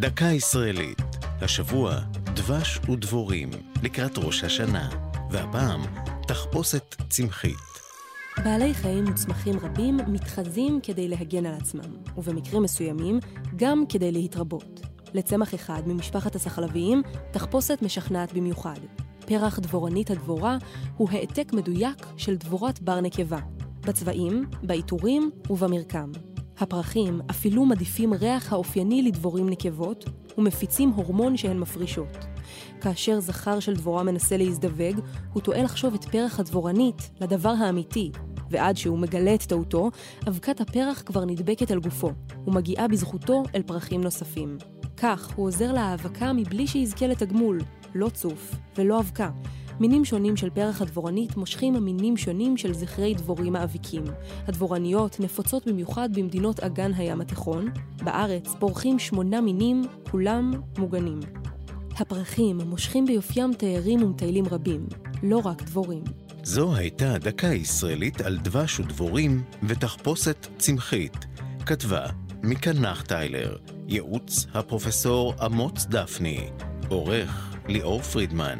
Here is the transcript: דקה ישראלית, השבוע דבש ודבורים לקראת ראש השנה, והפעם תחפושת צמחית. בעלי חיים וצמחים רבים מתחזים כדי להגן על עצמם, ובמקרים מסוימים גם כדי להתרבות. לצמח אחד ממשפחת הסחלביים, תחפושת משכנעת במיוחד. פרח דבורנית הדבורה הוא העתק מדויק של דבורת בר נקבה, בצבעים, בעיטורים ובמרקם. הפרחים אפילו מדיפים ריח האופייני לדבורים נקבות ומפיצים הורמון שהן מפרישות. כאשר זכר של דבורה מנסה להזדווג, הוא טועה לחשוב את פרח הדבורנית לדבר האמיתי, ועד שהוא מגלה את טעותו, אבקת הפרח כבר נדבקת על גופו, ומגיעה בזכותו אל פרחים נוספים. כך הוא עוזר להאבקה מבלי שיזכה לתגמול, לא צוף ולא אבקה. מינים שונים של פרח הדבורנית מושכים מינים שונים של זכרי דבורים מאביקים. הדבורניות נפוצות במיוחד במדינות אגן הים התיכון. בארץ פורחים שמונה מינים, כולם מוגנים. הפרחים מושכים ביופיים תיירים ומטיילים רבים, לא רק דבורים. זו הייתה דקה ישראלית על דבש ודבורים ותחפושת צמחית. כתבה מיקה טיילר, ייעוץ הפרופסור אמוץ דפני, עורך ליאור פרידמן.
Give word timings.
דקה 0.00 0.24
ישראלית, 0.24 0.98
השבוע 1.40 1.94
דבש 2.34 2.80
ודבורים 2.90 3.50
לקראת 3.82 4.18
ראש 4.18 4.44
השנה, 4.44 4.88
והפעם 5.30 5.80
תחפושת 6.28 6.94
צמחית. 7.08 7.56
בעלי 8.44 8.74
חיים 8.74 9.04
וצמחים 9.08 9.58
רבים 9.58 9.96
מתחזים 9.96 10.80
כדי 10.82 11.08
להגן 11.08 11.46
על 11.46 11.54
עצמם, 11.54 11.96
ובמקרים 12.16 12.62
מסוימים 12.62 13.18
גם 13.56 13.84
כדי 13.88 14.12
להתרבות. 14.12 14.80
לצמח 15.14 15.54
אחד 15.54 15.82
ממשפחת 15.86 16.34
הסחלביים, 16.34 17.02
תחפושת 17.30 17.78
משכנעת 17.82 18.32
במיוחד. 18.32 18.78
פרח 19.26 19.58
דבורנית 19.58 20.10
הדבורה 20.10 20.58
הוא 20.96 21.10
העתק 21.10 21.52
מדויק 21.52 22.06
של 22.16 22.36
דבורת 22.36 22.80
בר 22.80 23.00
נקבה, 23.00 23.38
בצבעים, 23.80 24.44
בעיטורים 24.62 25.30
ובמרקם. 25.50 26.12
הפרחים 26.60 27.20
אפילו 27.30 27.66
מדיפים 27.66 28.14
ריח 28.14 28.52
האופייני 28.52 29.02
לדבורים 29.02 29.48
נקבות 29.48 30.04
ומפיצים 30.38 30.90
הורמון 30.90 31.36
שהן 31.36 31.58
מפרישות. 31.58 32.16
כאשר 32.80 33.20
זכר 33.20 33.60
של 33.60 33.74
דבורה 33.74 34.02
מנסה 34.02 34.36
להזדווג, 34.36 35.00
הוא 35.32 35.42
טועה 35.42 35.62
לחשוב 35.62 35.94
את 35.94 36.04
פרח 36.04 36.40
הדבורנית 36.40 37.10
לדבר 37.20 37.48
האמיתי, 37.48 38.10
ועד 38.50 38.76
שהוא 38.76 38.98
מגלה 38.98 39.34
את 39.34 39.42
טעותו, 39.42 39.90
אבקת 40.28 40.60
הפרח 40.60 41.02
כבר 41.06 41.24
נדבקת 41.24 41.70
על 41.70 41.80
גופו, 41.80 42.10
ומגיעה 42.46 42.88
בזכותו 42.88 43.42
אל 43.54 43.62
פרחים 43.62 44.00
נוספים. 44.00 44.58
כך 44.96 45.30
הוא 45.36 45.46
עוזר 45.46 45.72
להאבקה 45.72 46.32
מבלי 46.32 46.66
שיזכה 46.66 47.06
לתגמול, 47.06 47.60
לא 47.94 48.08
צוף 48.08 48.54
ולא 48.78 49.00
אבקה. 49.00 49.30
מינים 49.80 50.04
שונים 50.04 50.36
של 50.36 50.50
פרח 50.50 50.82
הדבורנית 50.82 51.36
מושכים 51.36 51.84
מינים 51.84 52.16
שונים 52.16 52.56
של 52.56 52.74
זכרי 52.74 53.14
דבורים 53.14 53.52
מאביקים. 53.52 54.04
הדבורניות 54.46 55.20
נפוצות 55.20 55.66
במיוחד 55.66 56.08
במדינות 56.14 56.60
אגן 56.60 56.94
הים 56.94 57.20
התיכון. 57.20 57.68
בארץ 58.02 58.54
פורחים 58.58 58.98
שמונה 58.98 59.40
מינים, 59.40 59.82
כולם 60.10 60.52
מוגנים. 60.78 61.20
הפרחים 61.96 62.58
מושכים 62.66 63.06
ביופיים 63.06 63.54
תיירים 63.54 64.02
ומטיילים 64.02 64.44
רבים, 64.50 64.86
לא 65.22 65.40
רק 65.44 65.62
דבורים. 65.62 66.02
זו 66.42 66.74
הייתה 66.74 67.18
דקה 67.18 67.46
ישראלית 67.46 68.20
על 68.20 68.36
דבש 68.36 68.80
ודבורים 68.80 69.42
ותחפושת 69.62 70.46
צמחית. 70.58 71.16
כתבה 71.66 72.06
מיקה 72.42 72.70
טיילר, 73.06 73.56
ייעוץ 73.88 74.46
הפרופסור 74.54 75.34
אמוץ 75.46 75.86
דפני, 75.86 76.40
עורך 76.88 77.56
ליאור 77.68 78.02
פרידמן. 78.02 78.58